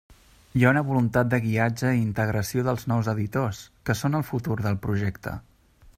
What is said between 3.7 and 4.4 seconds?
que són el